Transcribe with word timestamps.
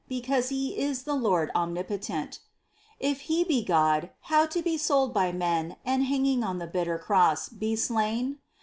Because 0.09 0.49
He 0.49 0.79
is 0.79 1.03
the 1.03 1.13
Lord 1.13 1.51
omnipotent!— 1.53 2.39
If 3.11 3.19
He 3.29 3.43
be 3.43 3.63
God: 3.63 4.09
how 4.21 4.47
to 4.47 4.63
be 4.63 4.75
sold 4.75 5.13
by 5.13 5.31
men 5.31 5.75
And 5.85 6.05
hanging 6.05 6.43
on 6.43 6.57
the 6.57 6.65
bitter 6.65 6.97
cross, 6.97 7.49
be 7.49 7.75
slain 7.75 8.39